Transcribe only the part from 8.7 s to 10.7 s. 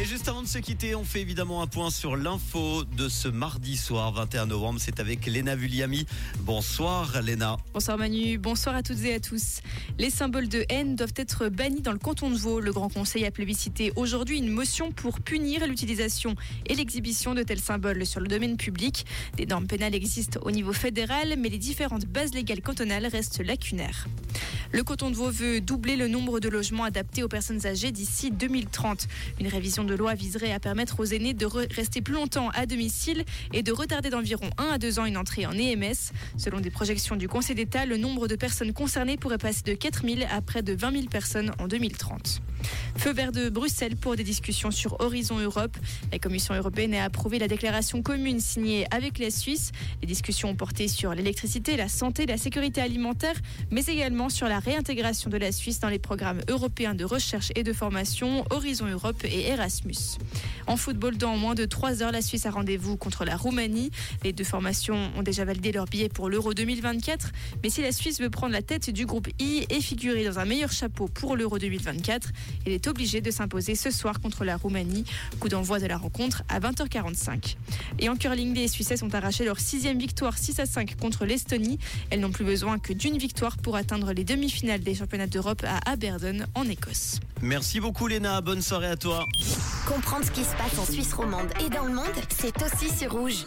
à toutes et à tous. Les symboles de